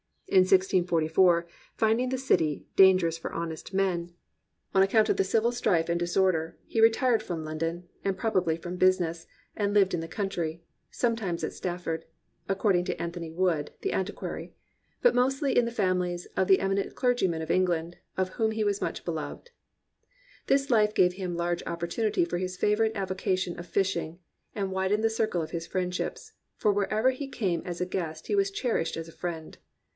[0.27, 1.45] In 1644,
[1.75, 4.13] finding the city "dangerous for honest men"
[4.73, 7.89] on account of the 295 COMPANIONABLE BOOKS civil strife and disorder, he retired from London,
[8.03, 9.27] and probably from business,
[9.57, 12.05] and lived in the country, "sometimes at Stafford,"
[12.47, 14.55] (according to Anthony Wood, the antiquary,)
[15.03, 18.81] "but mostly in the famiHes of the eminent clergymen of England, of whom he was
[18.81, 19.51] much beloved."
[20.47, 24.17] This life gave him large op portunity for his favourite avocation of fishing,
[24.55, 28.35] and widened the circle of his friendships, for wherever he came as a guest he
[28.35, 29.57] was cherished as a friend.